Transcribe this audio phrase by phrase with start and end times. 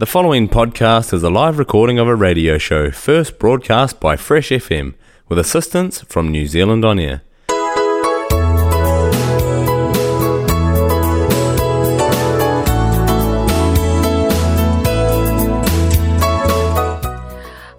[0.00, 4.48] The following podcast is a live recording of a radio show first broadcast by Fresh
[4.48, 4.94] FM
[5.28, 7.20] with assistance from New Zealand On Air.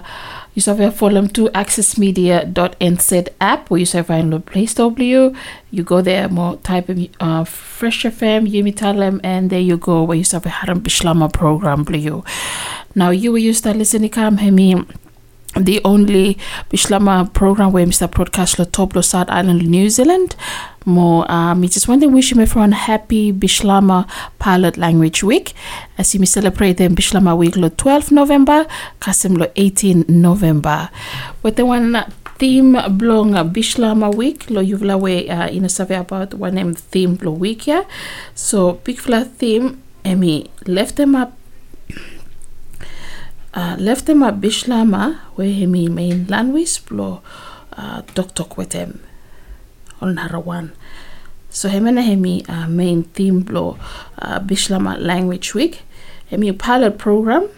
[0.56, 5.34] you have follow to accessmedia.nz app where you say find the Store Blue.
[5.70, 10.02] You go there, more type of uh, Fresh FM, Yumi Talem, and there you go
[10.02, 12.24] where you a Haram Bishlama program Blue.
[12.94, 14.82] Now you will use that listening come me
[15.64, 16.38] the only
[16.70, 18.10] Bishlama program where Mr.
[18.10, 20.36] Broadcast lo top lo South Island, New Zealand.
[20.84, 24.06] More, um, we just want to wish everyone happy Bishlama
[24.38, 25.52] Pilot Language Week.
[25.98, 28.66] As you celebrate the Bishlama Week lo 12 November,
[29.00, 30.90] Kasim lo 18 November.
[31.42, 32.04] With the one
[32.38, 37.32] theme blong Bishlama Week, lo yuvla we uh, in a survey about one theme lo
[37.32, 37.84] week here.
[38.34, 41.32] So, big flat theme, Emmy left them up
[43.56, 47.22] uh, left them at Bishlama where he me main language blo
[47.72, 48.02] uh,
[48.56, 49.00] with him
[50.00, 50.72] on Harawan.
[51.50, 53.78] So him and him uh, main theme blo
[54.18, 55.82] uh, Bishlama language week.
[56.26, 57.48] Him pilot program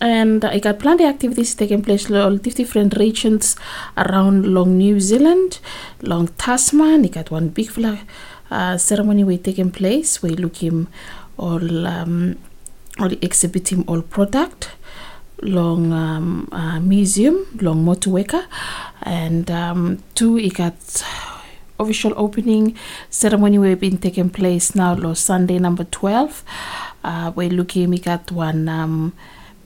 [0.00, 3.56] and I got plenty activities taking place in all different regions
[3.96, 5.58] around long New Zealand,
[6.02, 7.04] long Tasman.
[7.04, 7.98] I got one big flag
[8.50, 10.22] uh, ceremony we taking place.
[10.22, 10.88] We look him
[11.36, 12.36] all um,
[13.00, 14.70] all exhibiting all product
[15.42, 18.44] long um, uh, museum, long Motueka,
[19.02, 20.74] and um, two, it got
[21.78, 22.76] official opening
[23.08, 26.44] ceremony will be taking place now, lo Sunday number 12.
[27.04, 29.12] Uh, we're looking, we got one um,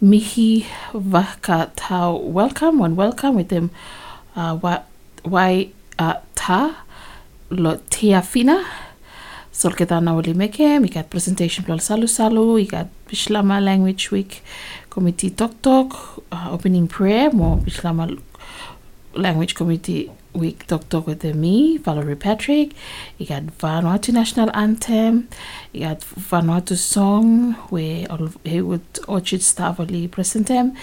[0.01, 3.71] Mihi Vakatau welcome, one welcome with them,
[4.37, 4.81] uh, wa,
[5.23, 6.85] why uh, ta,
[7.51, 8.65] lo tiafina.
[9.53, 14.43] So kita na wali meke, we got presentation salu salu, we got Bishlama Language Week
[14.93, 18.21] Committee Tok Tok, uh, opening prayer, more Bishlama
[19.15, 22.75] Language Committee Week Tok Tok with me, Valerie Patrick.
[23.17, 25.29] You got Vanuatu National Anthem.
[25.73, 28.07] You got Vanuatu Song, where
[28.45, 30.77] Haywood Orchard staff will present them.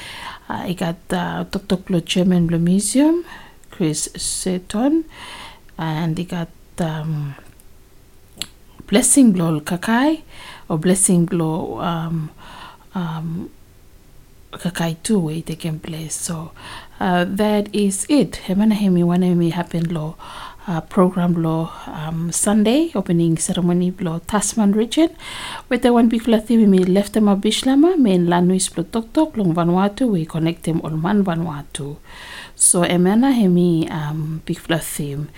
[0.49, 3.23] Uh, got uh, Tok Tok Blue Chairman Blue Museum,
[3.69, 5.05] Chris Seton.
[5.77, 6.49] And you got
[6.79, 7.35] um,
[8.87, 10.23] Blessing Blow Kakai,
[10.67, 12.31] or Blessing Blow um,
[12.95, 13.51] um,
[14.51, 16.15] Kakai 2 way taking place.
[16.15, 16.51] So
[16.99, 18.41] uh, that is it.
[18.47, 20.15] Hemana hemi wana mi happen lo
[20.67, 25.09] uh, program lo um, Sunday opening ceremony lo Tasman region
[25.69, 29.38] with the one big theme me left them a bishlama main lanuis lo tok tok
[29.38, 31.97] long Vanuatu we connect them all man Vanuatu.
[32.55, 35.29] So emana hemi um, big theme.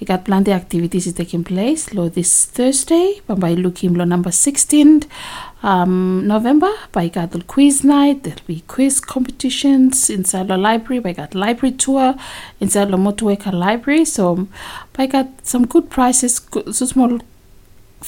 [0.00, 1.94] We got plenty activities taking place.
[1.94, 5.04] Lo this Thursday by looking lo number 16
[5.62, 8.22] um, November by got the quiz night.
[8.22, 11.00] There'll be quiz competitions inside the library.
[11.00, 12.14] By got library tour
[12.60, 14.04] inside the Motueka library.
[14.04, 14.48] So
[14.92, 17.20] by got some good prices good, so small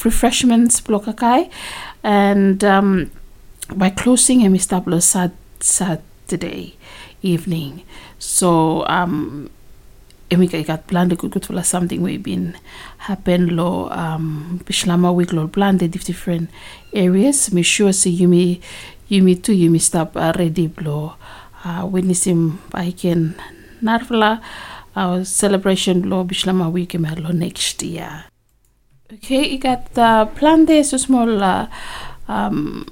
[0.05, 1.51] refreshments blokakai.
[2.03, 3.11] And um,
[3.75, 6.77] by closing him established sat Saturday
[7.23, 7.83] evening.
[8.19, 9.51] So um
[10.37, 12.55] we planned good good for something we've been
[12.99, 16.51] happen lo um bishlama week lo planned the different
[16.93, 17.53] areas.
[17.53, 18.61] Make sure see you me
[19.09, 21.15] you me too you me stop uh, ready blo
[21.65, 23.35] uh witnessing I can
[23.83, 24.41] narfla
[24.95, 28.25] our celebration lo bishlama week lo next year.
[29.11, 31.69] Okay you got the plan there so small uh,
[32.29, 32.87] um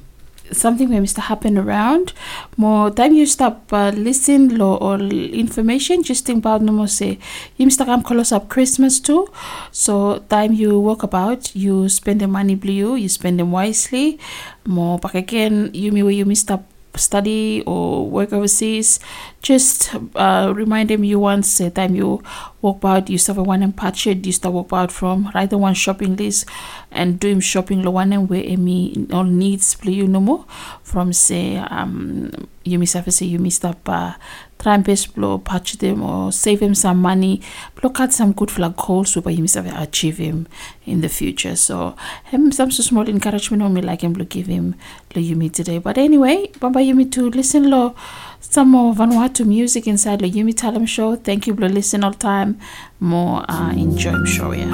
[0.53, 2.13] something may must happen around.
[2.57, 7.19] More time you stop uh, listen or information just think about no more say
[7.57, 9.29] you must come close up christmas too.
[9.73, 14.19] So time you walk about you spend the money blue you spend them wisely.
[14.65, 16.65] More back again you may where you missed up
[16.97, 19.01] study or work overseas
[19.43, 22.23] just uh, remind them you once the time you
[22.63, 25.59] walk out you start one and patch it you start walk out from write the
[25.59, 26.47] one shopping list
[26.91, 30.45] and do him shopping lo one and where any all needs play you no more.
[30.83, 32.33] From say um
[32.65, 34.15] you miss say you missed up uh,
[34.59, 37.41] try and best blow patch them or save him some money
[37.81, 40.47] block out some good flag goals so miss have achieve him
[40.85, 41.95] in the future so
[42.25, 44.75] him some so small encouragement on me like him to give him
[45.15, 47.95] lo yumi today but anyway bamba yumi to listen lo
[48.41, 51.17] some more Vanuatu music inside the Yumi Talam show.
[51.17, 52.59] Thank you for listening all time.
[53.01, 54.73] More uh, enjoy show yeah.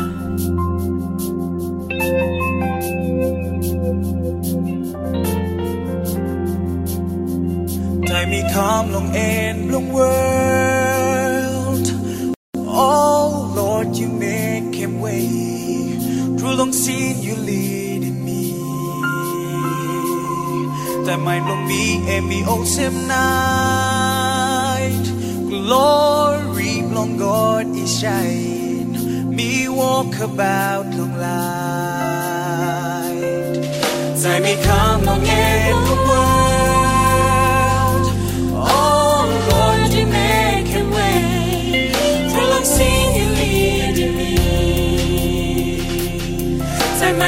[8.52, 11.86] Come long and long world.
[12.54, 15.96] Oh Lord, you make him way.
[16.36, 18.52] Through long scene you leading me.
[21.06, 25.02] Time I long me and me awesome night.
[25.48, 29.34] Glory long God is shine.
[29.34, 31.32] Me walk about long light.
[34.22, 36.41] Time me come long and long world.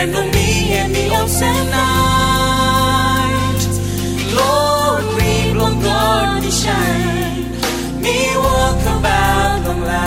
[0.02, 3.62] Know me and me awesome night.
[4.34, 7.50] Lord, we long God shine.
[8.02, 10.03] Me walk about long light.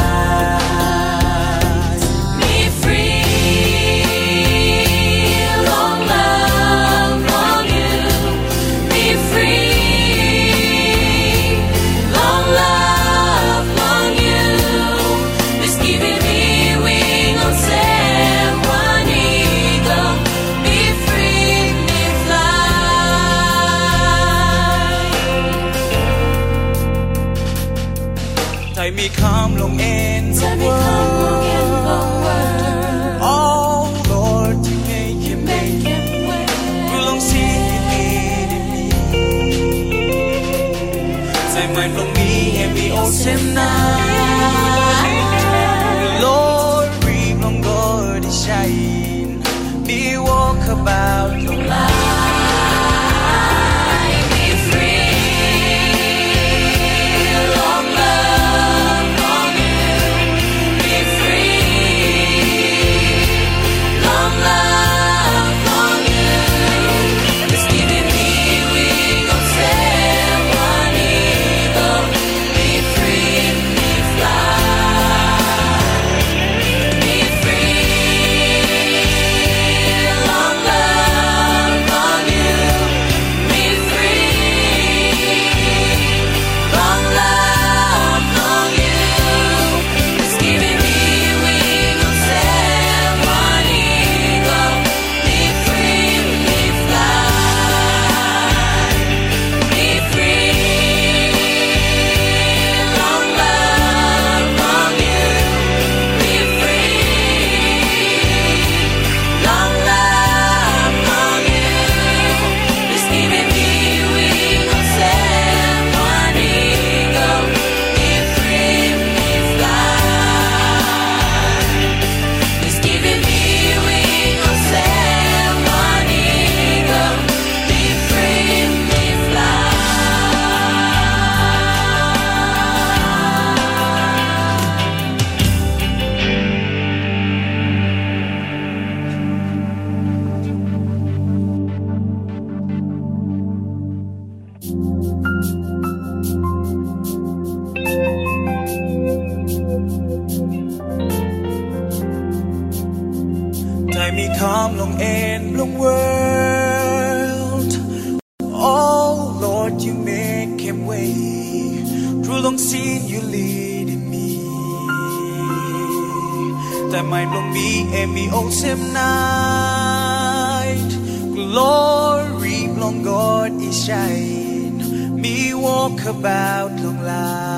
[167.97, 170.91] Emi Osem night.
[171.33, 174.77] Glory long God is shine.
[175.19, 177.57] Me walk about long light.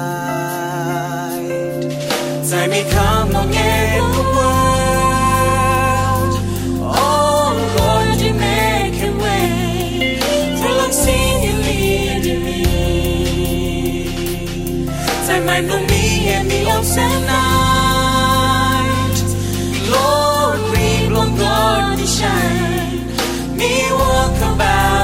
[2.49, 6.33] Say me come long end the world.
[7.03, 10.19] Oh Lord, you make a way.
[10.59, 12.63] For long sing you lead me.
[15.27, 15.39] Say
[15.91, 16.05] me,
[16.37, 19.19] Emi Osem night.
[19.91, 20.28] Lord
[22.19, 22.99] shine.
[23.57, 24.98] Me walk about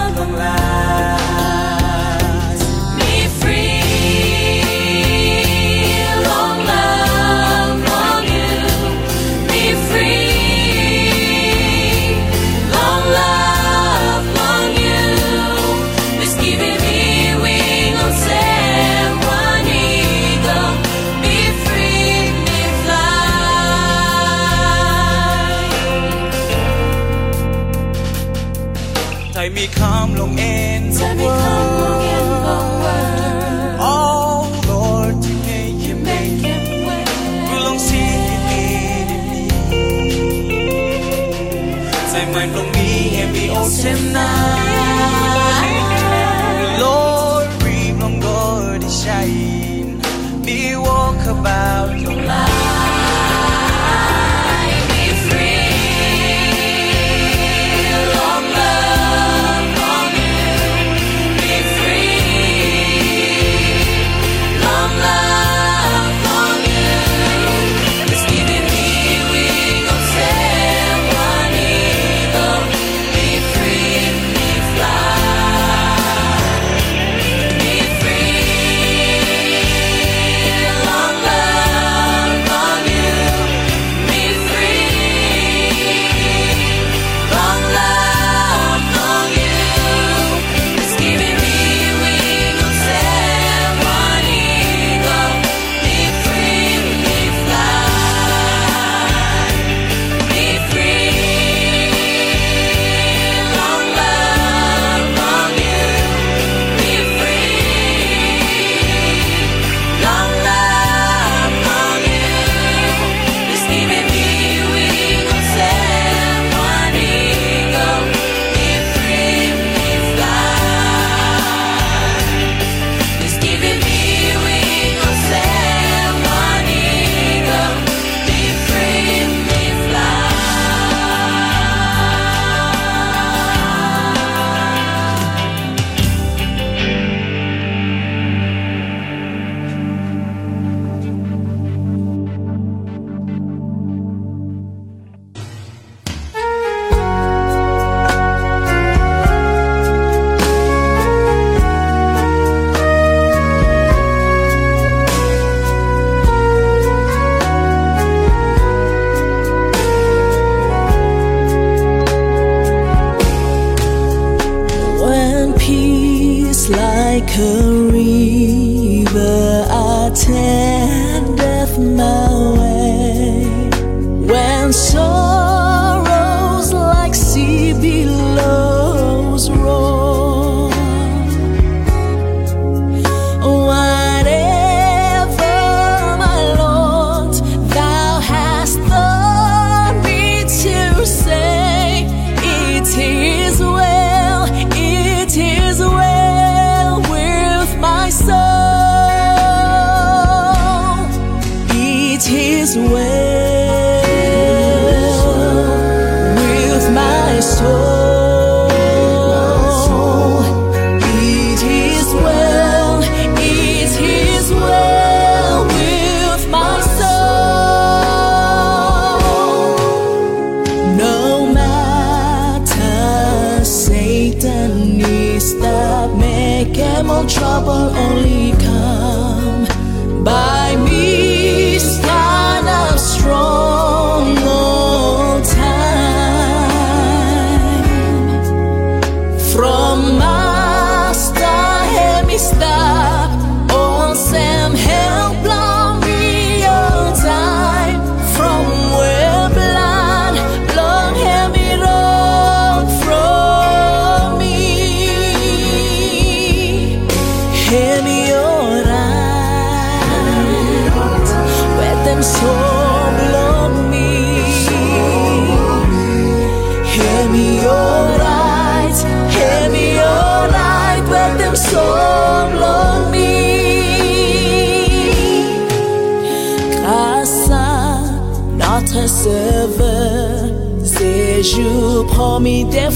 [282.36, 282.90] promis des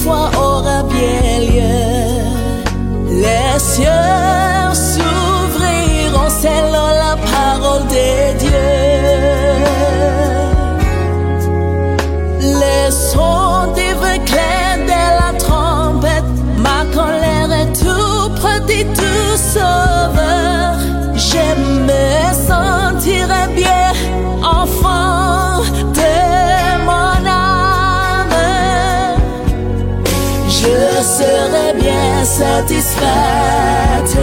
[32.40, 34.18] satisfaite,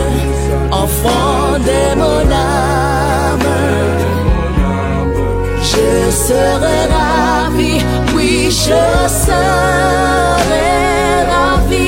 [0.85, 3.53] enfant de mon âme.
[5.71, 5.91] Je
[6.27, 7.75] serai ravi,
[8.15, 8.33] oui,
[8.65, 8.85] je
[9.27, 10.71] serai
[11.35, 11.86] ravi.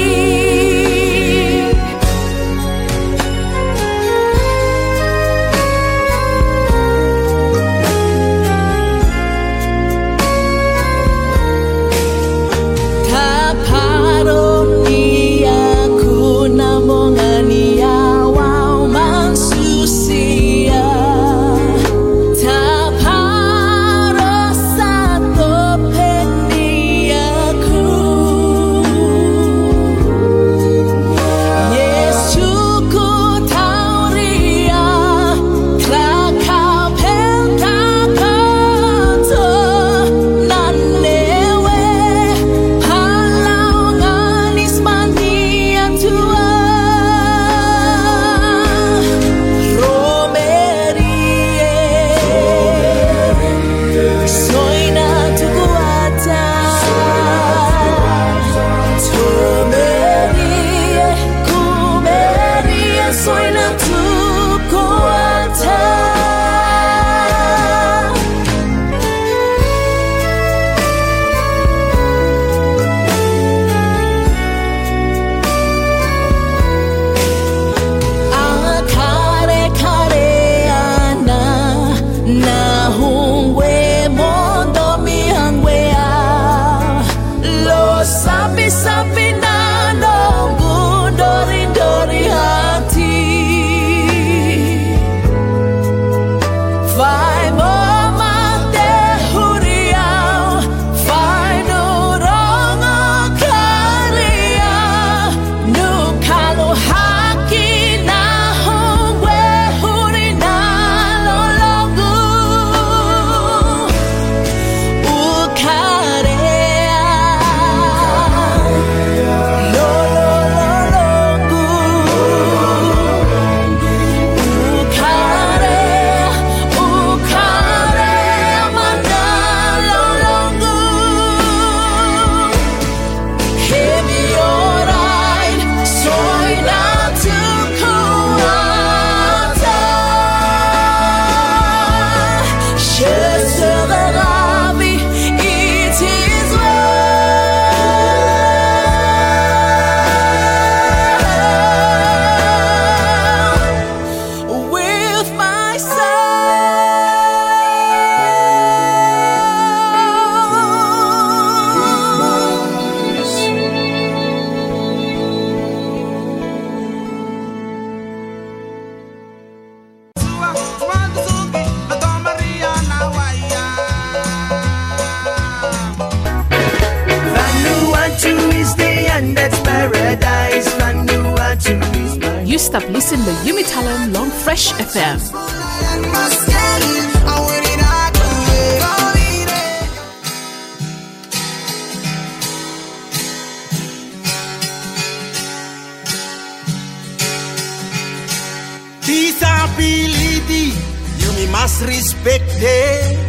[202.89, 203.29] Respect it.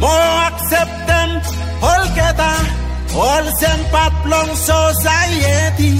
[0.00, 1.46] More acceptance,
[1.82, 2.54] all keta,
[3.16, 5.96] all send pat long society.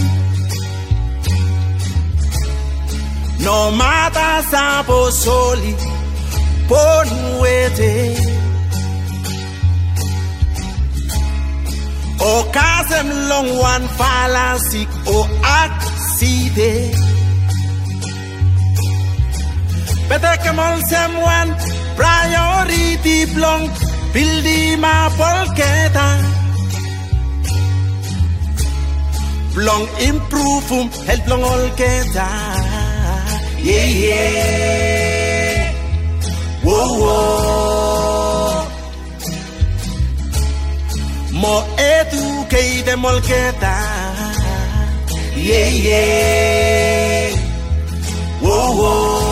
[3.40, 5.74] No matter sabo soli,
[6.68, 7.08] pon
[7.40, 7.94] wete.
[12.20, 17.07] O kasem long one fallacy o accident.
[20.08, 21.50] Better come on someone
[22.00, 23.68] priority blong
[24.14, 26.08] bildi ma polketa.
[29.54, 32.28] Blong improve um help long all keta.
[33.68, 35.72] Yeah yeah.
[36.64, 38.66] Whoa whoa.
[41.40, 43.76] Mo educate molketa.
[45.36, 47.36] Yeah yeah.
[48.40, 49.27] Whoa whoa.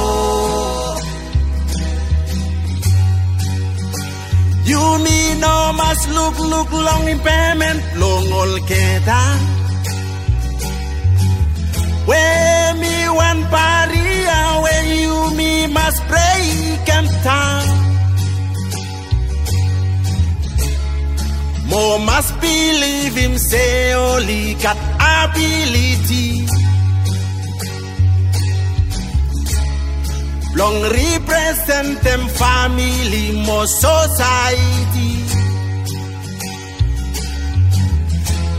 [4.70, 9.22] You me no must look look long impairment long all keta.
[12.08, 12.94] Where me
[13.26, 17.86] one paria when you me must break and down.
[21.78, 24.78] Oh, must believe him, say only got
[25.24, 26.46] ability.
[30.56, 35.12] Long represent them family, more society.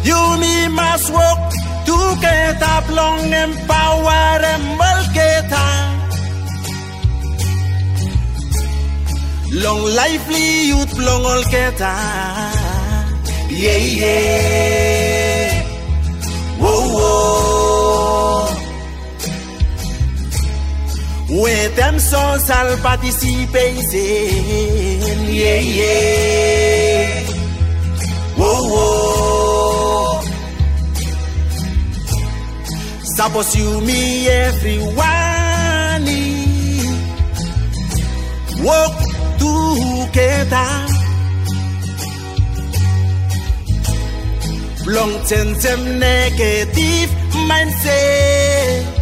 [0.08, 1.50] You me must work
[1.88, 5.98] to get up long empower and mulcater.
[9.64, 11.82] Long lively youth, long all get
[13.50, 15.27] Yeah, yeah.
[22.00, 23.76] Sons all participating.
[25.34, 27.22] Yeah, yeah.
[28.38, 30.22] Whoa, whoa.
[33.16, 35.08] Suppose you me everyone.
[38.64, 38.98] Walk
[39.40, 40.72] together.
[44.88, 47.10] Long ten them negative
[47.50, 48.97] mindset.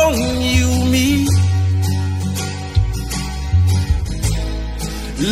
[0.00, 1.08] Long you me.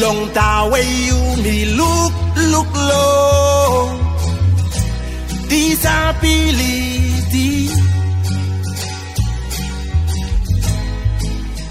[0.00, 2.12] Long that way you me look
[2.52, 3.88] look low.
[5.48, 7.50] Disability.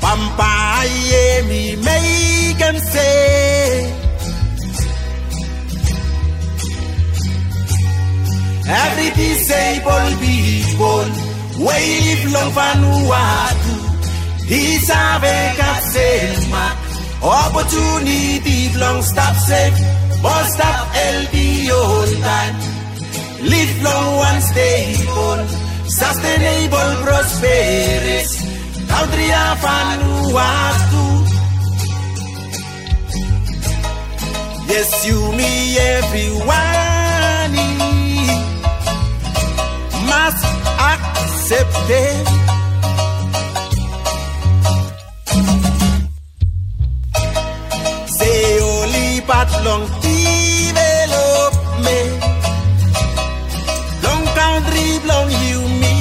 [0.02, 0.54] Pampa
[1.10, 3.94] yeah, me make them say.
[8.84, 11.06] Every disabled people,
[11.58, 11.66] we
[12.06, 13.74] live long Vanuatu.
[14.46, 16.66] He's a vacant selma.
[17.22, 19.78] Opportunity long stop safe,
[20.22, 21.36] but stop LD
[21.82, 22.56] on time.
[23.52, 25.40] Live long one stable,
[26.00, 28.30] sustainable prosperous.
[28.88, 31.06] Country of Vanuatu.
[34.70, 36.68] Yes, you, me, everyone
[40.10, 40.44] must
[41.50, 42.28] accept it.
[48.18, 51.04] Say only but long development,
[54.04, 55.96] long country, long you me.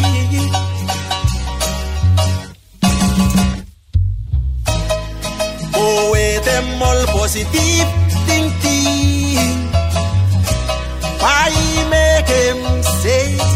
[5.76, 7.88] Oh, them all positive
[8.26, 9.58] thinking.
[11.20, 11.50] Why
[11.90, 13.55] make him say?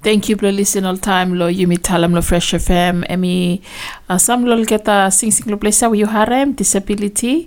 [0.00, 3.60] Thank you, Blo listen all time lo yumi talam lo Fresh FM emi
[4.08, 7.44] uh, sam lo kita sing sing lo plesa wi harem disability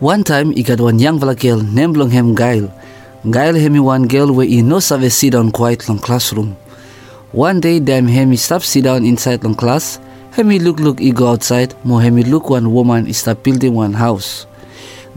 [0.00, 2.72] One time, he got one young fella girl named long him Gail.
[3.30, 6.56] Gail hemi one girl where he no sabe sit down quiet long classroom.
[7.32, 10.00] One day, damn hemi stop sit down inside long class.
[10.32, 11.74] Hemi look look he go outside.
[11.84, 14.46] Mo hemi look one woman is start building one house.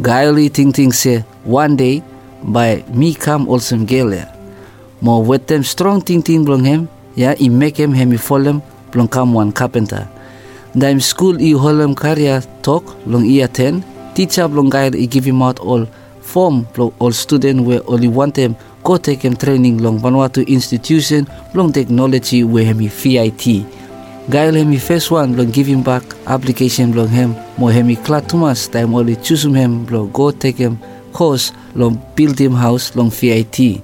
[0.02, 2.04] Gail he think think say one day
[2.44, 4.28] by me come also girl there.
[5.00, 6.90] Mo with them strong ting ting blong him.
[7.16, 10.10] Yeah, he make him hemi fall him blong come one carpenter.
[10.78, 13.93] Dime school i holem career talk long year 10.
[14.14, 15.88] Teacher blong guide i give him out all
[16.22, 16.68] form
[17.00, 22.44] all student where only want them go take him training long Vanuatu institution blong technology
[22.44, 23.66] where hemi FIT.
[24.30, 28.70] Gail him first one blong give him back application blong him mo hemi klat tumas
[28.72, 30.78] time only choose him blong go take him
[31.12, 33.82] course long build him house long FIT.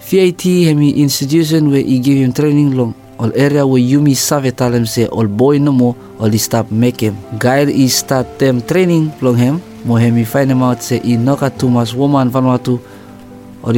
[0.00, 4.52] FIT him institution where he give him training long all area where you Yumi save
[4.54, 5.96] talem say all boy no mo
[6.30, 7.16] he stop make him.
[7.38, 9.62] Guide he start them training long him.
[9.84, 12.78] Mo hemi find him out say he knock too much woman Vanuatu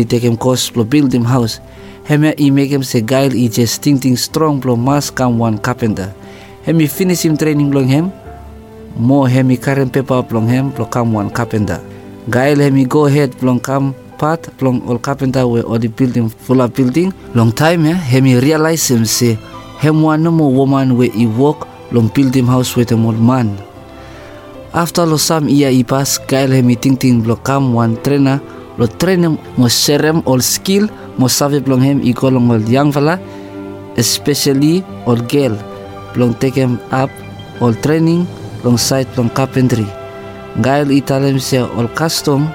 [0.09, 1.61] take him course plo build him house.
[2.05, 5.59] Hemi he make him say guide he just think think strong plo must come one
[5.59, 6.13] carpenter.
[6.65, 8.13] Hemi finish him training long him.
[8.97, 11.81] Mo hemi current paper plong him plo come one carpenter.
[12.29, 16.61] Guide hemi go ahead plong come part plong all carpenter where all the building full
[16.63, 19.35] of building long time yeah hemi realize him say
[19.81, 23.21] him one no more woman where he walk long build him house with him old
[23.31, 23.55] man
[24.83, 28.39] after lo some year he pass gail hemi ting ting lo come one trainer
[28.79, 32.65] lo train him mo serem all skill mo save plong him he go long all
[32.77, 33.15] young fella
[34.05, 34.75] especially
[35.07, 35.55] all girl
[36.15, 37.11] plong take him up
[37.63, 38.27] all training
[38.67, 39.87] long side plong carpentry
[40.67, 42.51] gail i tell him say all custom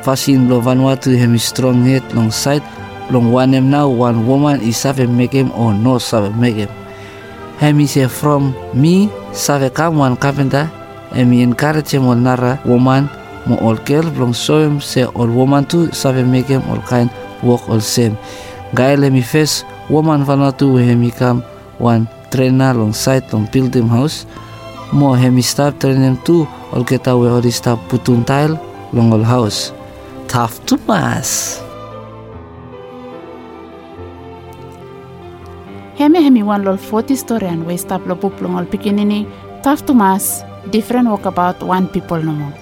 [0.00, 2.64] Fasin lo Vanuatu hemi strong head long side
[3.12, 6.79] long one him now one woman is save make him or no save make him.
[7.60, 10.64] Hemi say from me save come one carpenter
[11.12, 13.04] hemi encourage him on nara woman
[13.46, 17.10] mo all girl long show him say all woman too save make him all kind
[17.42, 18.16] work all same.
[18.74, 21.42] Guy let me first woman Vanuatu hemi come
[21.76, 24.24] one trainer long side long build him house.
[24.92, 28.56] Mo hemi start train him too all get away all start putun tile
[28.92, 29.72] long all house.
[30.30, 31.60] tough to mass.
[36.30, 39.26] Hemi wan lol 40 historian we stap lo puplong ol pikinini.
[39.66, 42.59] Tough to mass different walk about one people no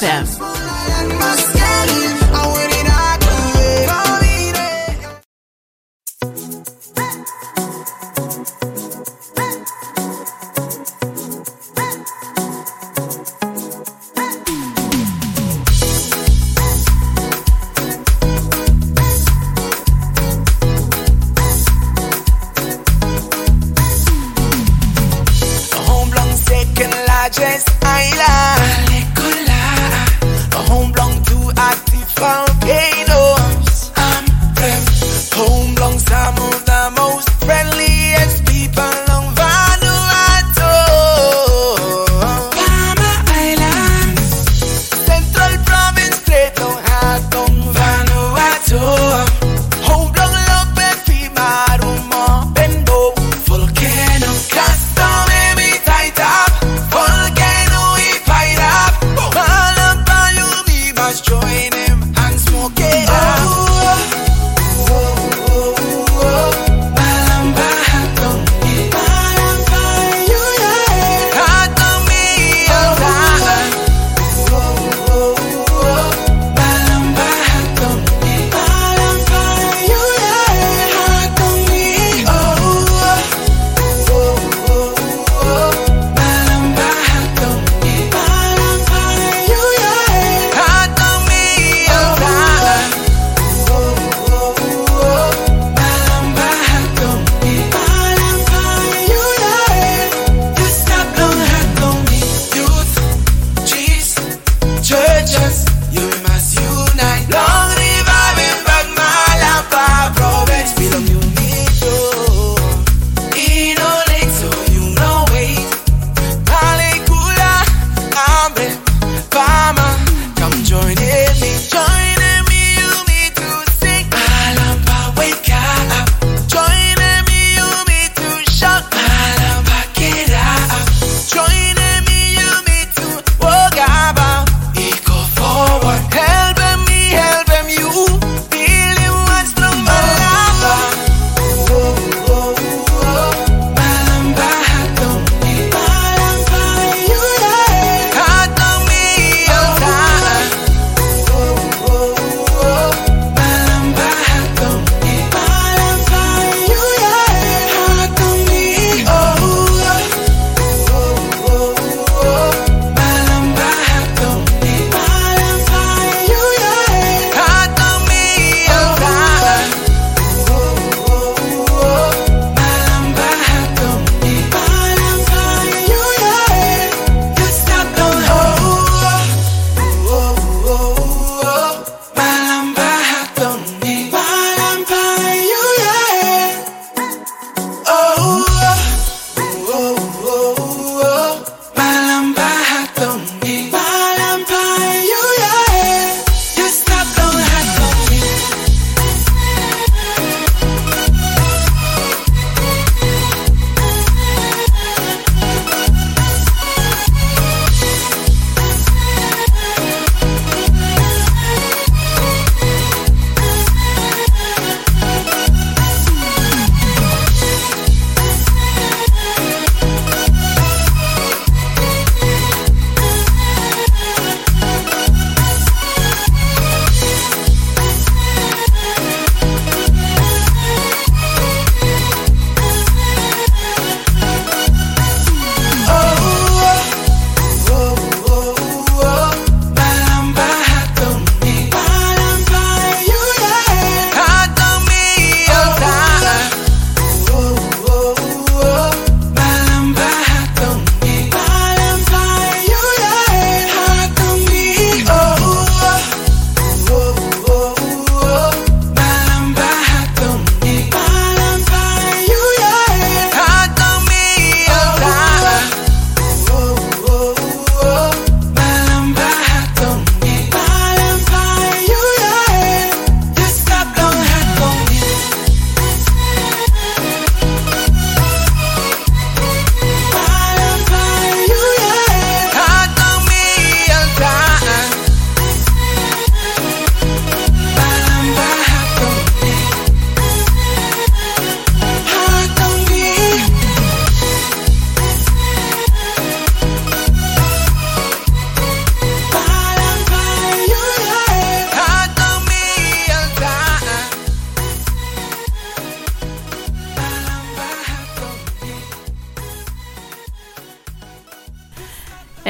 [0.00, 0.47] FM.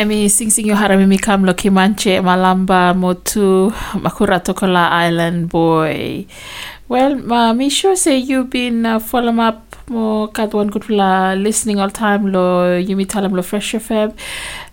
[0.08, 6.24] Emi sing sing yohara mimi kam lo kimanche malamba motu makura tokola island boy.
[6.88, 11.90] Well, ma me sure say you've been uh, follow up mo good la listening all
[11.90, 14.16] time lo Yumi Talem lo fresh FM.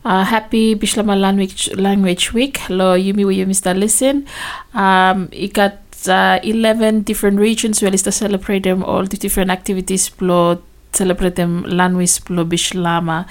[0.05, 4.25] Uh, happy Bishlama language language week lo yumi we yumi start listen.
[4.73, 9.51] Um, it got uh, 11 different regions where is to celebrate them all the different
[9.51, 10.61] activities lo
[10.95, 13.25] celebrate them language lo Bishlama.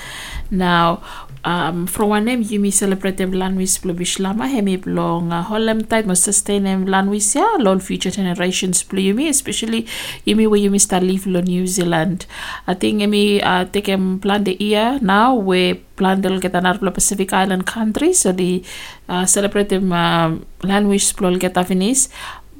[0.50, 1.00] Now
[1.44, 6.06] um, from one name yumi celebrate them language blo bishlama hemi blong uh, holem tight
[6.06, 9.86] must sustain them language ya lol future generations blo yumi especially
[10.26, 12.26] yumi where yumi start live lo New Zealand
[12.66, 16.66] I think yumi uh, take them plan the year now we plan to get an
[16.78, 18.64] blo Pacific Island countries so the
[19.08, 21.54] uh, celebrate them um, language blo get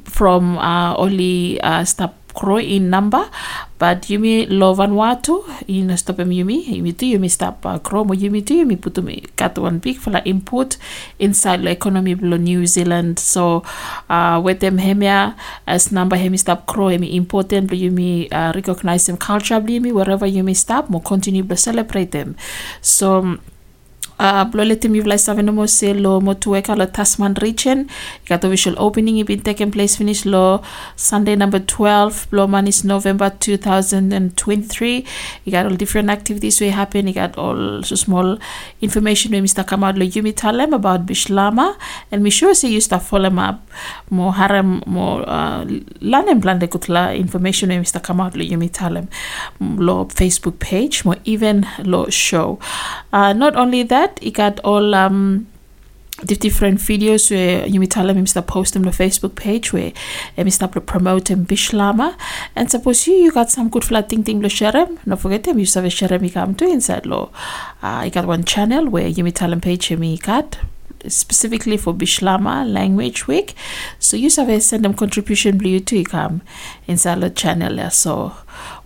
[0.05, 3.30] from uh, only uh, stop grow in number
[3.78, 8.14] but yumi lo Vanuatu in stop em yumi yumi tu yumi stop uh, grow mo
[8.14, 10.76] yumi tu yumi putu mi kat one big like input
[11.18, 13.18] inside the economy below New Zealand.
[13.18, 13.62] So
[14.09, 15.35] uh, with them hemia
[15.66, 20.26] as number hemi stop grow hemi important below yumi uh, recognize them culture yumi wherever
[20.26, 22.37] yumi stop mo continue to celebrate them
[22.80, 23.39] so
[24.18, 26.20] uh, blo le timi vla save no mo se lo
[26.92, 27.88] Tasman region
[28.28, 30.62] got official opening it been taking place finish lo
[30.96, 35.04] Sunday number 12 blo man is November 2023
[35.44, 38.38] you got all different activities we happen you got all so small
[38.80, 39.64] information we Mr.
[39.64, 41.76] Kamad lo Yumi Talem about Bishlama
[42.10, 43.68] and me sure say you start follow up
[44.10, 45.64] more haram mo uh,
[46.00, 48.00] lanem blande kutla information we Mr.
[48.00, 49.08] Kamad lo Yumi Talem
[49.78, 52.58] lo Facebook page more even lo show
[53.12, 55.46] uh, not only that it got all um
[56.22, 58.46] the different videos where you them Mr.
[58.46, 59.92] post them on the Facebook page where
[60.38, 60.86] uh, Mr.
[60.86, 62.16] promote them Bishlama
[62.55, 65.59] and suppose you you got some good flat thing lo share them not forget them.
[65.59, 67.30] You a share them come to inside lo
[67.82, 70.59] uh, I got one channel where you tell them page me got
[71.09, 73.55] specifically for Bishlama language week.
[73.98, 76.42] So you have send them contribution blue to you come
[76.86, 77.90] inside the channel.
[77.90, 78.32] So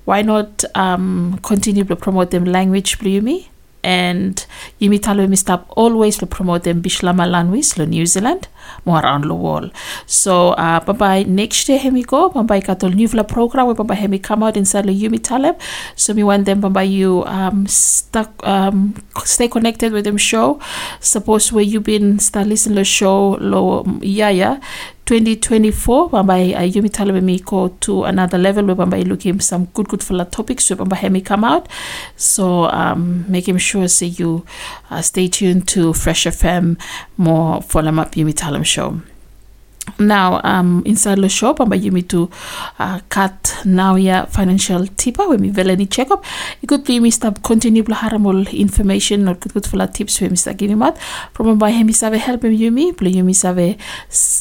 [0.04, 3.50] why not um, continue to promote them language blue me
[3.89, 4.45] and
[4.80, 8.49] yimi talo yimi stop always to promote them bishlama language lo New Zealand
[8.84, 9.72] mo around the world.
[10.07, 11.22] So uh bye bye.
[11.41, 12.28] Next year hemi go.
[12.28, 13.66] Bye katol new vla program.
[13.66, 15.24] Where bye hemi come out inside the yumi
[15.97, 20.61] so me want them bye you um stuck um stay connected with them show.
[21.01, 24.61] Suppose where you been start listening to show lo yeah yeah
[25.09, 29.88] 2024 bambai uh, yumi talebe me go to another level where bambai looking some good
[29.88, 31.66] good for topics where bambai hemi come out.
[32.16, 34.44] So um making sure say you
[34.90, 36.78] uh, stay tuned to fresh fm
[37.16, 39.00] more them up yumi talem show
[39.99, 42.30] now um inside the shop amba you to
[42.78, 46.24] uh, cut now ya financial tipper when me vela ni check up
[46.62, 50.99] it could be me stop continue haramol information or good for tips out.
[51.32, 53.76] From by him save help him you me bla you me save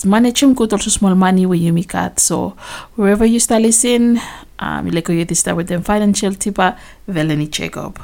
[0.05, 2.19] manage him good also small money where you me cut.
[2.19, 2.55] So
[2.95, 4.19] wherever you start listen
[4.59, 6.75] um like you start with them financial tipper
[7.07, 7.99] vela ni check up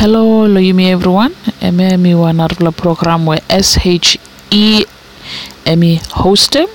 [0.00, 1.34] Hello, lo yumi everyone.
[1.60, 4.86] Eme mi wanarvla program we SHE
[5.64, 6.66] emi hostem.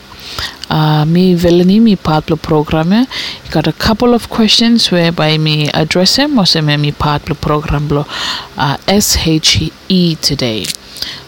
[0.68, 3.06] Uh, me veleni mi part lo program e.
[3.52, 7.36] Got a couple of questions whereby me address them or say me mi part lo
[7.36, 7.88] program
[8.58, 10.66] uh, SHE today.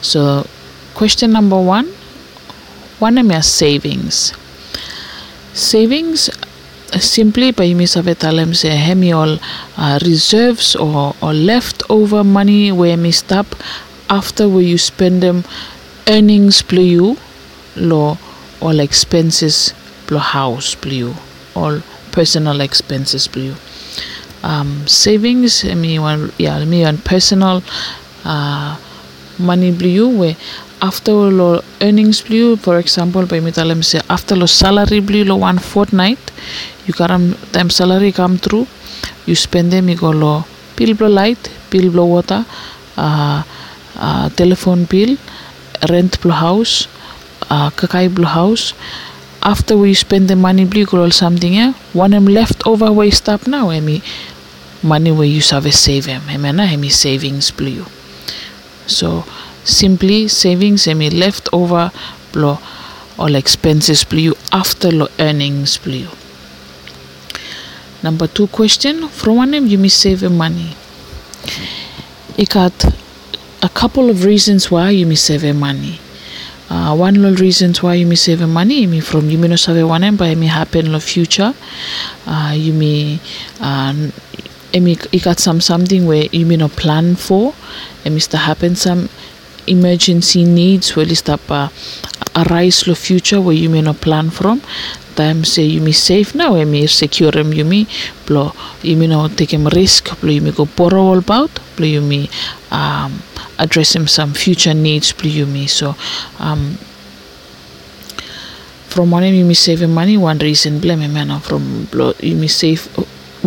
[0.02, 0.48] So
[0.96, 1.88] question number one,
[3.00, 4.34] one my savings.
[5.54, 6.30] Savings
[6.94, 9.40] uh, simply by me save talem se hemi all
[9.78, 13.46] uh, reserves or, or leftover money where me stop
[14.10, 15.44] after where you spend them
[16.08, 17.18] earnings play you
[17.78, 18.18] lo
[18.62, 19.74] all expenses
[20.08, 21.14] play house blue
[21.56, 23.56] all personal expenses blue.
[24.44, 27.62] Um, savings me one yeah me one personal
[28.24, 28.78] uh,
[29.40, 30.36] money blue where
[30.82, 35.36] after lo earnings blue for example by me talem se after lo salary blue lo
[35.50, 36.32] one fortnight
[36.86, 37.26] you come
[37.56, 38.66] time salary come through
[39.28, 40.34] you spend them you go lo
[40.78, 42.42] bill blow light bill blow water
[43.06, 43.40] uh,
[44.06, 45.18] uh, telephone bill
[45.94, 46.76] rent blow house
[47.50, 48.74] uh, kakai blow house.
[49.44, 51.74] After we spend the money blue go something yeah?
[51.94, 54.02] One em left over you stop now emi
[54.84, 57.86] money where you save save em emena emi savings blue.
[58.88, 59.24] So
[59.64, 61.92] simply savings emi left over
[62.34, 62.60] blow
[63.18, 66.08] all expenses blue after lo earnings blue.
[68.04, 70.76] Number two question, from one name you may save money.
[72.38, 72.86] Ik got
[73.64, 76.00] a couple of reasons why you may save money.
[76.70, 79.48] Uh, one of the reasons why you may save money, you may from you may
[79.48, 81.54] not save one but it may happen in the future.
[82.26, 83.20] Uh, you may
[83.62, 83.94] uh,
[84.74, 87.54] emi you got some something where you may not plan for
[88.04, 88.38] and Mr.
[88.38, 89.10] happen some
[89.66, 91.70] emergency needs where list up uh,
[92.36, 94.62] arise lo future where you may not plan from
[95.16, 97.88] time say you may save now and may secure them you may
[98.26, 98.54] blo
[98.84, 102.02] you may not take him risk blo you may go borrow all about blo you
[102.02, 102.30] may
[102.72, 103.22] um,
[103.60, 105.96] address him some future needs you so
[106.40, 106.78] um,
[108.88, 112.48] from one you may save money one reason blame him man from blo you may
[112.48, 112.88] save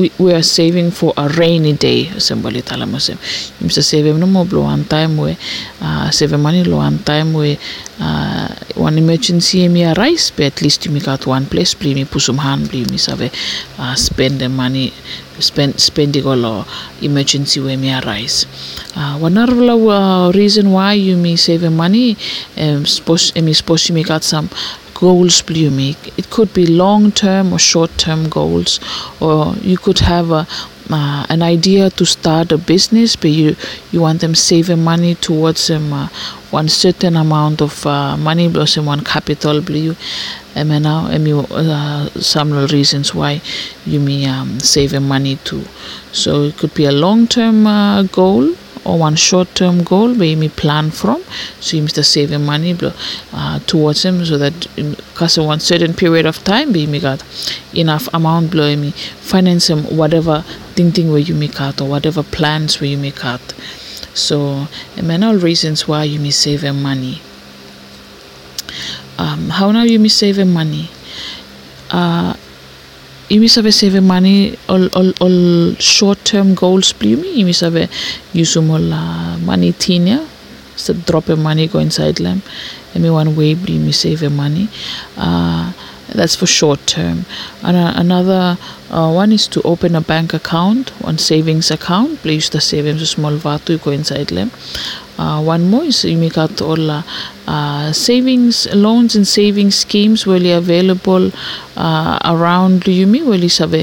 [0.00, 3.20] we, we are saving for a rainy day sembali tala mo sem
[3.60, 5.36] you may save no more blo one time where
[5.84, 7.60] uh, save money lo one time where
[8.00, 8.48] uh,
[8.80, 12.72] one emergency may arise but at least you got one place bli me pusum hand
[12.72, 13.28] bli me save
[13.76, 14.88] uh, spend the money
[15.38, 16.64] spend spending all uh,
[17.00, 18.44] emergency where may arise.
[18.94, 22.16] Uh, one other uh, reason why you may save money
[22.56, 24.48] um, suppose um, suppose you may got some
[25.00, 26.18] goals you make.
[26.18, 28.78] It could be long term or short term goals,
[29.20, 30.46] or you could have a
[30.92, 33.56] uh, an idea to start a business, but you
[33.92, 36.08] you want them saving money towards them uh,
[36.50, 39.96] one certain amount of uh, money plus one capital you
[40.54, 43.40] and now and you uh, some reasons why
[43.86, 45.64] you may um, saving money too.
[46.12, 48.54] So it could be a long term uh, goal
[48.84, 51.22] or one short term goal where you may plan from.
[51.60, 52.76] So you must save your money
[53.32, 57.22] uh, towards them so that because of one certain period of time you may got
[57.74, 60.42] enough amount below me finance them whatever
[60.74, 63.40] thing thing where you may cut or whatever plans where you may cut.
[64.14, 64.66] So
[64.96, 67.20] and all reasons why you may save your money.
[69.18, 70.88] Um, how now you may save your money?
[71.90, 72.34] Uh,
[73.30, 74.88] you must have saving money all
[75.20, 77.78] all short term goals you must have
[78.32, 80.20] use some all uh, money tinia
[81.06, 82.42] drop your money go inside and
[83.02, 83.54] me one way
[83.92, 84.68] save your money.
[85.16, 85.72] Uh,
[86.12, 87.24] that's for short term
[87.62, 88.58] and uh, another
[88.90, 92.18] uh, one is to open a bank account one savings account.
[92.18, 94.50] Please the savings small vatu go inside uh,
[95.54, 96.16] one more is you
[96.62, 97.02] all uh,
[97.46, 101.30] uh, savings loans and savings schemes really available
[101.76, 103.74] uh, around you me really have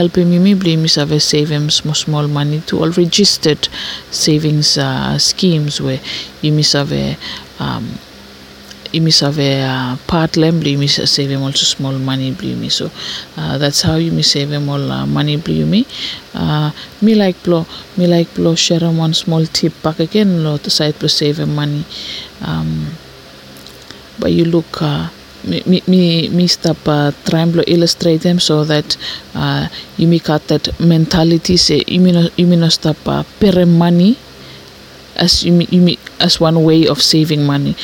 [0.00, 3.68] helping you me blame have savings small small money to all registered
[4.10, 6.00] savings uh, schemes where
[6.42, 6.92] you miss have
[7.58, 7.84] um,
[8.92, 12.56] you miss have a uh, part lem you miss save him also small money blue
[12.56, 12.90] me so
[13.36, 15.86] uh, that's how you miss save him all uh, money blue me
[16.34, 16.70] uh,
[17.00, 17.66] me like blow
[17.96, 21.54] me like blow share one small tip back again lo the side plus save him
[21.54, 21.84] money.
[22.40, 22.86] Um,
[24.18, 25.08] but you look uh,
[25.44, 28.96] me, me, me, stop uh, trying to illustrate them so that
[29.34, 34.16] uh, you make out that mentality say you mean you mean stop uh, pere money
[35.22, 37.74] as you, you as one way of saving money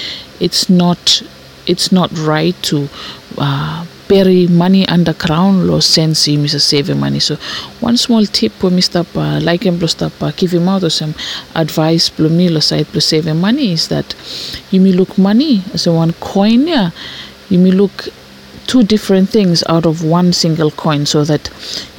[0.41, 1.22] it's not
[1.66, 2.89] it's not right to
[3.39, 6.61] uh, bury money underground lo sense you Mr.
[6.61, 7.36] saving money so
[7.80, 9.05] one small tip for Mr.
[9.14, 11.14] Uh, like him plus stop give him out or some
[11.55, 14.14] advice plus me lo side plus saving money is that
[14.70, 16.91] you may look money as a one coin yeah
[17.51, 18.09] you may look
[18.66, 21.51] two different things out of one single coin so that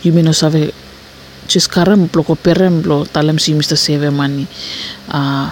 [0.03, 0.71] you may not have a
[2.11, 3.77] blo ko perem blo talam si Mr.
[3.77, 4.47] Save money.
[5.09, 5.51] Uh,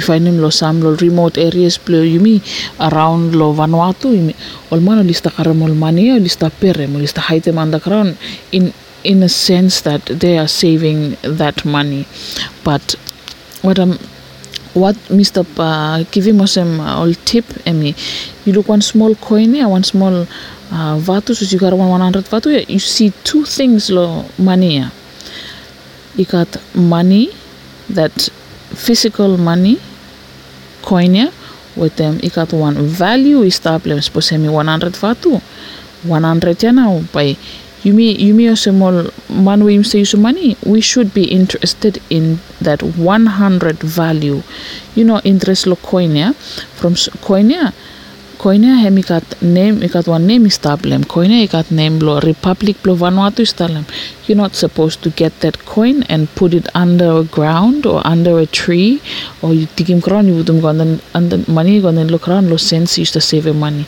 [0.00, 2.40] find him lo some lo remote areas blo you may
[2.80, 4.34] around lo Vanuatu
[4.70, 8.16] all man lista karam or lista perem lista them underground
[8.52, 8.72] in
[9.04, 12.04] in a sense that they are saving that money
[12.64, 12.96] but
[13.62, 13.98] what I'm
[14.74, 15.46] what Mr.
[15.56, 17.94] Uh, giving us um, all tip emi
[18.44, 20.26] you look one small coin here one small
[20.72, 24.90] uh, vatu so you got one 100 vatu you see two things lo money yeah.
[26.16, 27.30] You got money
[27.88, 28.12] that
[28.74, 29.78] physical money
[30.82, 31.30] coin
[31.76, 32.18] with them.
[32.22, 35.40] You got one value is problem suppose me 100 vatu
[36.04, 37.36] 100 yeah now by
[37.82, 40.56] you may you may also more man we say use money.
[40.64, 44.42] We should be interested in that 100 value.
[44.94, 46.32] You know interest lo coin yeah
[46.78, 47.10] from s-
[48.38, 51.04] coin yeah coin hem ikat name ikat one name is tablem.
[51.04, 53.84] Coin yeah ikat name lo republic lo vanuatu is tablem.
[54.26, 59.00] You're not supposed to get that coin and put it underground or under a tree
[59.42, 62.50] or you him ground you would go and then money go and then look around
[62.50, 63.86] lo sense used to save money.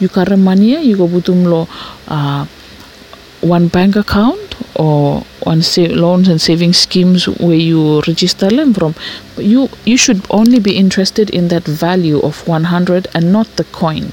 [0.00, 1.68] You carry money you go butum lo
[2.08, 2.46] uh,
[3.40, 4.47] one bank account
[4.78, 8.94] or one sa- loans and savings schemes where you register them from.
[9.36, 14.12] You you should only be interested in that value of 100 and not the coin.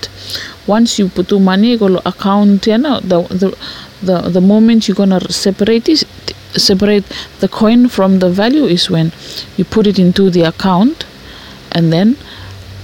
[0.67, 3.55] Once you put money go account you know the the
[4.01, 6.03] the, the moment you're gonna separate this
[6.55, 7.05] separate
[7.39, 9.11] the coin from the value is when
[9.57, 11.05] you put it into the account
[11.71, 12.17] and then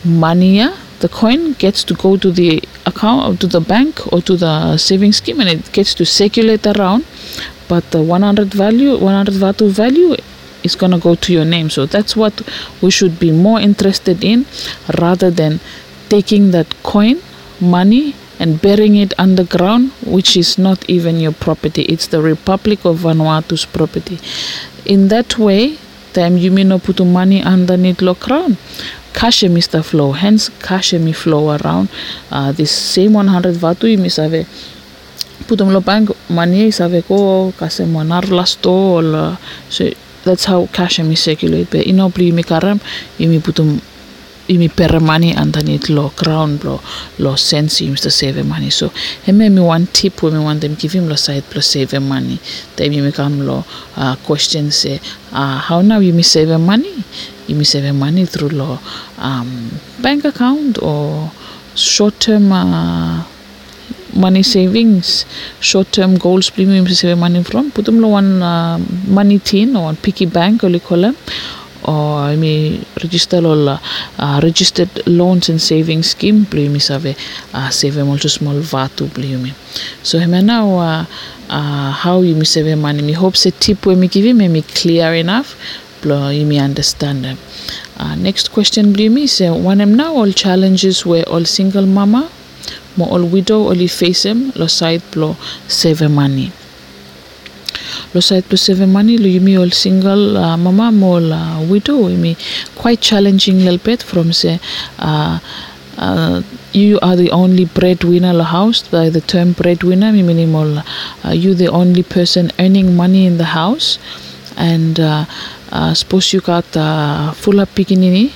[0.03, 0.67] money
[0.99, 5.11] the coin gets to go to the account to the bank or to the saving
[5.11, 7.03] scheme and it gets to circulate around
[7.71, 10.15] but the 100 value 100 vatu value
[10.63, 11.69] is going to go to your name.
[11.69, 12.41] So that's what
[12.81, 14.45] we should be more interested in
[14.99, 15.59] rather than
[16.09, 17.21] taking that coin
[17.59, 21.83] money and burying it underground which is not even your property.
[21.83, 24.19] It's the republic of vanuatu's property.
[24.85, 25.77] In that way
[26.13, 28.57] time you may not put the money underneath the ground
[29.13, 30.11] cash mr flow.
[30.11, 31.89] Hence cash me flow around
[32.31, 34.45] uh, this same 100 vatu you
[35.51, 39.37] miss have putum lo bank money save ko kase monar la store la
[39.69, 39.85] so
[40.23, 42.79] that's how cash mi circulate but ino pli mi karam
[43.19, 43.79] imi putum
[44.47, 46.79] imi per money underneath lo crown lo
[47.19, 48.91] lo sense imi to save money so
[49.25, 52.39] heme mi one tip we mi want them give him lo side plus save money
[52.75, 53.63] then mi come lo
[53.97, 54.99] uh, question say
[55.33, 57.03] uh, how now you mi save money
[57.47, 58.79] you mi save money through lo
[59.17, 61.31] um, bank account or
[61.75, 63.23] short term uh,
[64.13, 65.25] money savings,
[65.59, 67.71] short-term goals, premium save money from.
[67.71, 71.15] Put them one uh, money tin or one piggy bank, or them,
[71.83, 76.45] or I mean register all uh, registered loans and savings scheme.
[76.45, 77.17] Premium save
[77.53, 79.55] uh, save also small vatu premium.
[80.03, 81.05] So I now uh,
[81.49, 83.01] uh, how you me save money.
[83.01, 85.55] Me hope say tip we me give me clear enough.
[86.01, 87.37] Blo you me understand.
[87.97, 92.29] Uh, next question, Blumi, say one am now all challenges where all single mama
[92.97, 95.35] mo all widow oli facem lo side plo
[95.67, 96.51] save money
[98.13, 102.35] lo side plo save money lo yumi all single uh, mama mo la widow yumi
[102.75, 104.59] quite challenging little bit from say
[104.99, 105.39] uh,
[105.97, 106.41] uh,
[106.73, 110.83] you are the only breadwinner la house by the term breadwinner meaning uh,
[111.31, 113.99] you the only person earning money in the house.
[114.57, 115.25] And uh,
[115.71, 118.31] uh, suppose you got uh, full up pikinini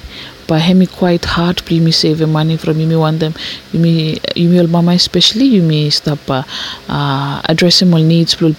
[0.47, 3.33] but hemi quite hard me save money from you me want them
[3.71, 6.43] you me you me all mama especially you me stop uh,
[6.89, 8.53] uh, addressing all needs plul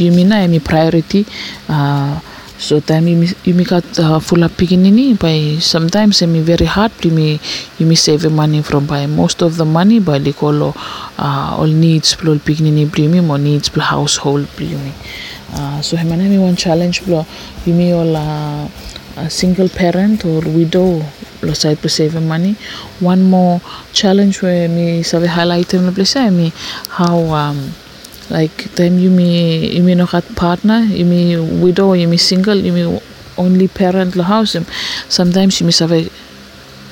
[0.00, 1.26] you me na mi priority
[1.68, 2.20] uh,
[2.58, 6.64] so time you me you me got uh, full up pikinini by sometimes me very
[6.64, 7.40] hard please me
[7.78, 10.72] you me save money from by most of the money by the call
[11.18, 14.92] uh, all needs plul please me more needs household please me
[15.54, 17.26] uh, so hemana me one challenge plul
[17.66, 18.68] you me all uh,
[19.16, 21.02] a single parent or widow
[21.42, 22.54] lo side to save money.
[23.00, 23.60] One more
[23.92, 26.52] challenge where me sabe highlight in the place mean
[26.88, 27.74] how um
[28.30, 32.56] like them you me you me no got partner you me widow you me single
[32.56, 33.00] you me
[33.38, 34.56] only parent lo house.
[35.08, 36.10] Sometimes you me sabe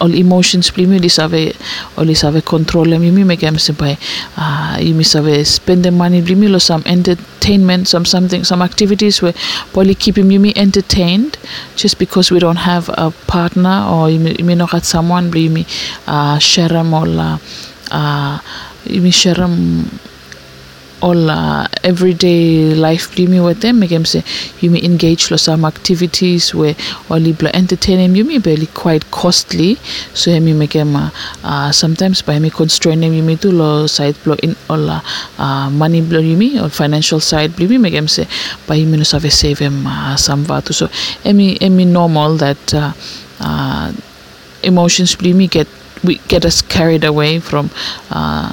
[0.01, 1.53] all emotions pli mi li save
[1.97, 3.97] o li save control mi mi me kem se pai
[4.37, 8.63] ah you mi save spend the money pli mi lo some entertainment some something some
[8.63, 9.35] activities where
[9.73, 11.39] probably keep you me entertained
[11.77, 15.49] just because we don't have a partner or you you may not have someone pli
[15.49, 15.67] mi
[16.07, 17.39] uh, share uh,
[17.91, 18.39] uh,
[18.87, 19.49] you may share
[21.05, 24.23] all uh, everyday life pli mi with them say
[24.61, 26.77] you may engage lo some activities where
[27.11, 29.77] or libla entertaining you may be quite costly.
[30.15, 31.11] So you may make them uh,
[31.43, 35.71] uh, sometimes by me constrain them you may do lo side blow in all uh,
[35.71, 38.27] money blow you may or financial side blow me make them say
[38.67, 40.89] by you may no save save them uh, some vatu so
[41.31, 42.93] emi emi normal that uh,
[43.41, 43.93] uh,
[44.63, 45.69] emotions blow me get
[46.03, 47.71] we get us carried away from
[48.11, 48.53] uh,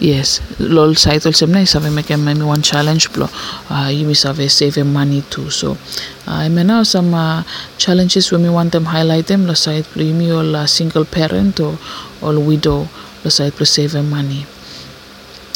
[0.00, 3.28] Yes, lol site also na sabi make me one challenge blo.
[3.70, 5.50] Uh, you may save money too.
[5.50, 5.78] So
[6.26, 7.44] I may now some uh,
[7.78, 9.46] challenges when we want them highlight them.
[9.46, 11.78] The site blo you all single parent or
[12.20, 12.88] all widow.
[13.22, 14.46] The site blo save money.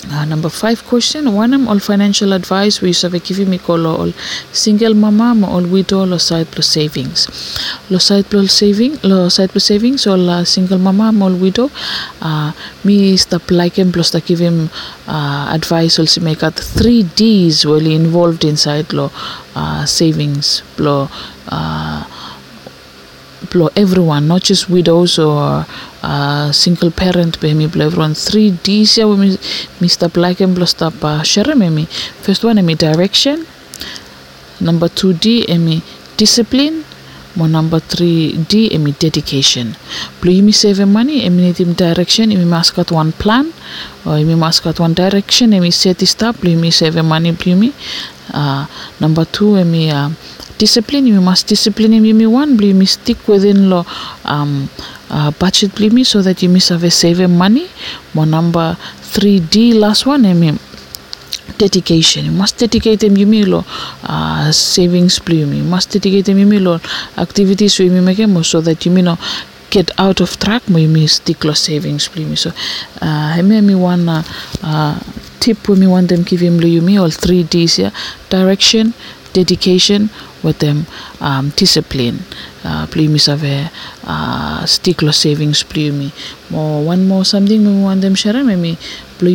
[0.07, 1.35] Uh, number five question.
[1.35, 4.13] One am all financial advice we have give me call all.
[4.53, 7.27] Single mama mo all widow lo side plus savings.
[7.91, 11.69] Lo side plus saving lo side plus savings all uh, single mama mo all widow.
[12.23, 12.53] Uh,
[12.85, 14.71] me stop like him plus to give him
[15.09, 19.11] uh, advice also make out three D's really involved inside lo
[19.57, 21.11] uh, savings lo
[21.49, 22.05] uh,
[23.51, 25.67] blow everyone, not just widows or
[26.03, 28.15] uh, single parent blow everyone.
[28.15, 29.37] Three D's with me,
[29.81, 30.13] Mr.
[30.13, 31.87] Black and blow stop uh, share me.
[32.23, 33.47] First one me direction.
[34.61, 35.83] Number two D me
[36.17, 36.85] discipline.
[37.37, 39.77] Mo number three D me dedication.
[40.21, 43.53] Blow me save money, need him direction, must got one plan,
[44.05, 47.73] or must got one direction, me set this up, blow me save money, blow me.
[48.33, 48.67] Uh,
[49.01, 50.11] number two me uh,
[50.59, 52.05] discipline you must discipline him.
[52.05, 53.85] You one believe me stick within law
[54.25, 54.69] um
[55.11, 57.69] uh, budget believe me so that you miss have save money.
[58.15, 58.77] Number
[59.15, 60.59] 3d last one mean
[61.57, 62.27] dedication.
[62.27, 63.65] You must dedicate them you mean lo
[64.05, 65.59] uh, savings me.
[65.59, 66.81] You must dedicate them you mean lo
[67.17, 69.19] activities we make them so that you know
[69.71, 72.37] get out of track mo you mean stick lo savings believe me.
[72.37, 72.51] So
[73.01, 74.23] uh, I mean me one uh,
[74.63, 74.99] uh,
[75.41, 77.91] tip when me want them give him me all three D's yeah?
[78.29, 78.95] Direction
[79.33, 80.11] dedication
[80.43, 80.87] with them
[81.21, 82.21] um, discipline
[82.65, 83.71] uh, me save
[84.05, 85.63] uh, stickler savings
[85.93, 86.13] me.
[86.51, 88.77] More one more something me want them share me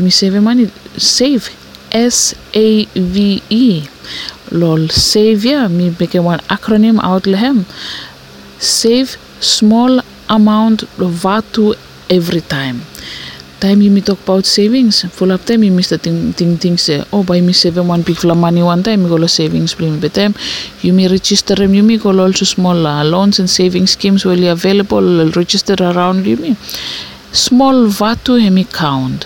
[0.01, 0.67] me save money.
[0.97, 1.49] Save
[1.91, 3.83] S A V E.
[4.51, 7.65] Lol save yeah me make one acronym out lehem
[8.59, 9.99] save small
[10.29, 11.73] amount of vatu
[12.09, 12.81] every time
[13.64, 14.95] time you me talk about savings.
[15.18, 18.03] Full of time you miss the thing thing thing say oh buy me save one
[18.09, 20.36] big full money one time you go savings plan but time.
[20.82, 24.45] You me register them you me go also small uh, loans and savings schemes will
[24.57, 25.09] available
[25.41, 26.51] register around you me
[27.45, 29.24] small vatu hemi count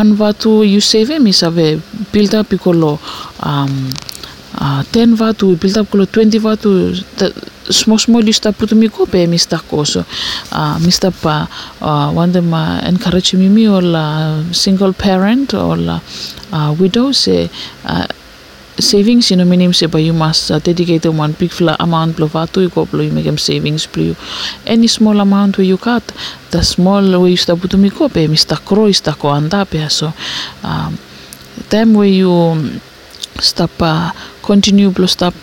[0.00, 1.60] one vatu you save him is have
[2.12, 2.92] build up ikolo
[3.50, 3.74] um
[4.62, 6.70] 10 vatu build up kolo 20 vatu
[7.18, 7.28] the
[7.72, 9.38] small small you start put me go pe mi
[9.72, 10.04] also
[10.52, 11.46] uh, mi start pa
[12.32, 18.06] them uh, encourage me or uh, single parent uh, widow uh,
[18.78, 22.62] savings you my name say but you must dedicate one big fla amount of vatu
[22.62, 24.14] you go you make savings blue
[24.66, 26.04] any small amount where you cut?
[26.50, 29.64] The small way you start put me go pe mi grow you start go anda
[29.64, 30.12] pe so
[31.68, 32.80] time where you
[33.40, 33.70] stop
[34.42, 34.90] continue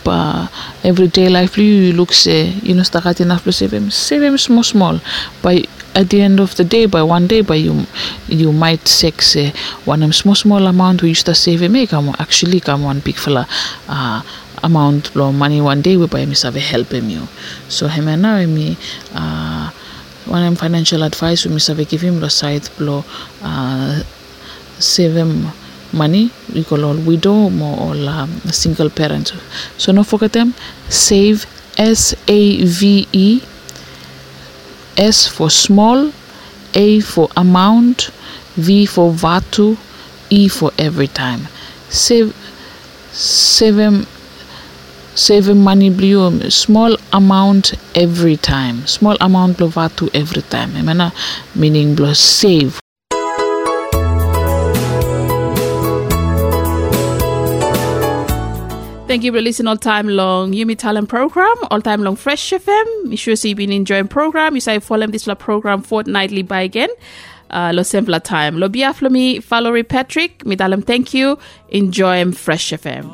[0.06, 0.48] uh,
[0.84, 4.64] everyday life you look say you know start enough to save him save him small
[4.64, 5.00] small.
[5.42, 5.64] By
[5.96, 7.86] at the end of the day by one day by you
[8.28, 9.54] you might sex say
[9.86, 13.48] one small small amount we used to save him come actually come one big fella.
[13.88, 14.22] Uh,
[14.64, 17.28] amount blow money one day we buy me save help him you.
[17.70, 18.78] So him and now me
[19.14, 19.72] uh,
[20.26, 23.04] one um, financial advice we must save give him the side blow
[23.42, 24.04] uh,
[24.78, 25.48] save him
[25.94, 29.34] money we call all widow or um, single parents.
[29.78, 30.54] So no forget them.
[30.90, 31.46] Save
[31.78, 33.42] s a v e.
[34.98, 36.12] S for small
[36.74, 38.10] a for amount
[38.56, 39.78] v for vatu
[40.30, 41.48] e for every time.
[41.90, 42.36] Save
[43.12, 44.06] save
[45.16, 48.86] save money blue small amount every time.
[48.88, 50.72] Small amount blue vatu every time.
[50.72, 51.12] Emana
[51.56, 52.80] meaning blue save
[59.10, 63.06] Thank you for listening all time long Yumi Talem program, all time long Fresh FM.
[63.06, 64.54] Make sure you've been enjoying program.
[64.54, 66.90] You say follow this program fortnightly by again.
[67.50, 68.60] Uh, lo simpler time.
[68.60, 70.46] Lo biaf lo mi follow Patrick.
[70.46, 71.40] Mi dalam thank you.
[71.70, 73.10] Enjoy Fresh FM.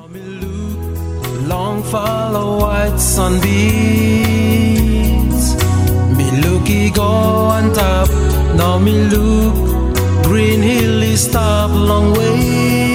[1.47, 3.55] Long follow white sunbeams.
[6.17, 8.09] Me looky go on top.
[8.57, 9.55] Now me look.
[10.25, 12.94] Green hill is stop long way.